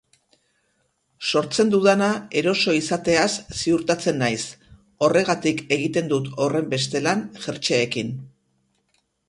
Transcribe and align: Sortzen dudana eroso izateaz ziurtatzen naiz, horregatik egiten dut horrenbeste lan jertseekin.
Sortzen 1.31 1.69
dudana 1.73 2.07
eroso 2.41 2.75
izateaz 2.77 3.27
ziurtatzen 3.59 4.19
naiz, 4.23 4.41
horregatik 5.05 5.63
egiten 5.79 6.11
dut 6.15 6.33
horrenbeste 6.47 7.07
lan 7.09 7.25
jertseekin. 7.47 8.15